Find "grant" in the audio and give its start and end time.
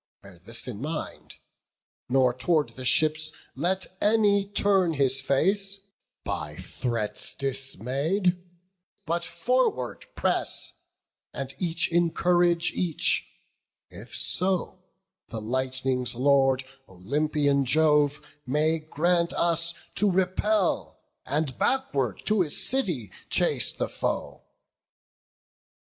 18.79-19.33